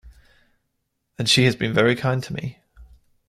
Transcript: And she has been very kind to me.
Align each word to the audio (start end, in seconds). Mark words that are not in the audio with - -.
And 1.19 1.29
she 1.29 1.43
has 1.43 1.55
been 1.55 1.75
very 1.75 1.95
kind 1.95 2.23
to 2.23 2.33
me. 2.33 2.57